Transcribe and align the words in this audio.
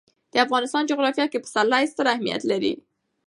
د 0.33 0.35
افغانستان 0.45 0.83
جغرافیه 0.91 1.25
کې 1.31 1.41
پسرلی 1.43 1.83
ستر 1.91 2.05
اهمیت 2.13 2.41
لري. 2.51 2.73